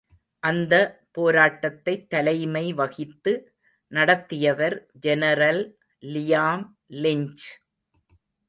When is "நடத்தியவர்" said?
3.91-4.77